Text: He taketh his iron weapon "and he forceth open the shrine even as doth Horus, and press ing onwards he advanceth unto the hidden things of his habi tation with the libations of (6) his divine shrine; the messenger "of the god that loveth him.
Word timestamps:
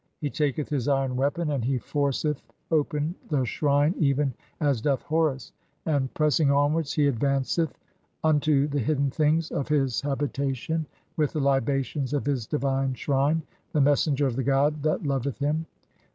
He 0.19 0.31
taketh 0.31 0.69
his 0.69 0.87
iron 0.87 1.15
weapon 1.15 1.51
"and 1.51 1.63
he 1.63 1.77
forceth 1.77 2.41
open 2.71 3.13
the 3.29 3.45
shrine 3.45 3.93
even 3.99 4.33
as 4.59 4.81
doth 4.81 5.03
Horus, 5.03 5.53
and 5.85 6.11
press 6.15 6.39
ing 6.39 6.49
onwards 6.49 6.91
he 6.93 7.05
advanceth 7.07 7.73
unto 8.23 8.67
the 8.67 8.79
hidden 8.79 9.11
things 9.11 9.51
of 9.51 9.67
his 9.67 10.01
habi 10.01 10.31
tation 10.31 10.85
with 11.17 11.33
the 11.33 11.39
libations 11.39 12.13
of 12.13 12.23
(6) 12.23 12.25
his 12.25 12.47
divine 12.47 12.95
shrine; 12.95 13.43
the 13.73 13.81
messenger 13.81 14.25
"of 14.25 14.35
the 14.35 14.43
god 14.43 14.81
that 14.81 15.03
loveth 15.05 15.37
him. 15.37 15.67